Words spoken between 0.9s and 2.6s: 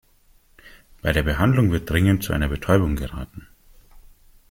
Bei der Behandlung wird dringend zu einer